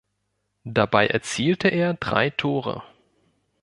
Dabei 0.63 1.05
erzielte 1.05 1.67
er 1.67 1.93
drei 1.93 2.31
Tore. 2.31 2.81